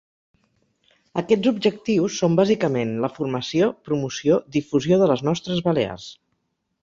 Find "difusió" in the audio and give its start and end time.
4.57-5.01